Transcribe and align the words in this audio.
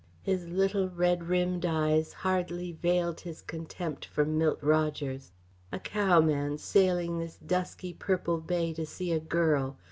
His 0.23 0.47
little 0.47 0.89
red 0.89 1.25
rimmed 1.29 1.63
eyes 1.63 2.11
hardly 2.11 2.71
veiled 2.71 3.19
his 3.19 3.43
contempt 3.43 4.03
for 4.03 4.25
Milt 4.25 4.57
Rogers. 4.63 5.31
A 5.71 5.77
cowman, 5.77 6.57
sailing 6.57 7.19
this 7.19 7.37
dusky 7.37 7.93
purple 7.93 8.39
bay 8.39 8.73
to 8.73 8.85
see 8.87 9.11
a 9.11 9.19
girl! 9.19 9.77